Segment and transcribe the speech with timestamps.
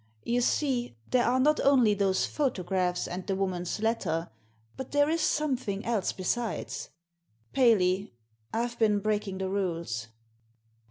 [0.23, 4.31] You see, there are not only those photographs and the woman's letter,
[4.75, 6.89] but there is something else besides.
[7.53, 8.11] Paley,
[8.51, 10.07] I've been breaking the rules."